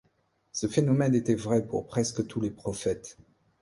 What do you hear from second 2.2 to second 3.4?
tous les prophètes.